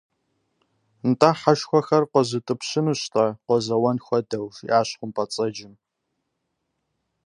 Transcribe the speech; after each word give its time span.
-НтӀэ 1.09 1.29
хьэшхуэхэр 1.39 2.03
къозутӀыпщынущ-тӀэ, 2.11 3.27
къозэуэн 3.45 3.97
хуэдэу,- 4.05 4.47
жиӏащ 4.55 4.89
хъумпӏэцӏэджым. 4.97 5.73